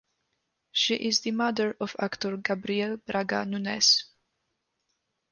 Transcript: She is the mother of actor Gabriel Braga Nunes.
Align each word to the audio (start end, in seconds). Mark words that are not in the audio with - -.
She 0.71 0.95
is 0.95 1.19
the 1.19 1.29
mother 1.29 1.77
of 1.79 1.95
actor 1.99 2.35
Gabriel 2.35 2.97
Braga 2.97 3.45
Nunes. 3.45 4.03